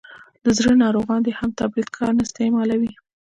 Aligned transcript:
دزړه 0.45 0.73
ناروغان 0.83 1.19
دي 1.23 1.31
هم 1.39 1.49
ټابلیټ 1.59 1.87
کا 1.97 2.05
نه 2.17 2.21
استعمالوي. 2.27 2.93